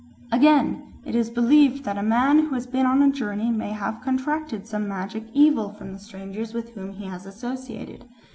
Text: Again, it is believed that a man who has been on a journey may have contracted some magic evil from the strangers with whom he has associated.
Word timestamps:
Again, 0.31 0.93
it 1.05 1.13
is 1.13 1.29
believed 1.29 1.83
that 1.83 1.95
a 1.95 2.01
man 2.01 2.39
who 2.45 2.55
has 2.55 2.65
been 2.65 2.87
on 2.87 3.03
a 3.03 3.11
journey 3.11 3.51
may 3.51 3.69
have 3.69 4.01
contracted 4.01 4.65
some 4.65 4.87
magic 4.87 5.25
evil 5.31 5.69
from 5.73 5.93
the 5.93 5.99
strangers 5.99 6.55
with 6.55 6.71
whom 6.71 6.93
he 6.93 7.05
has 7.05 7.27
associated. 7.27 8.05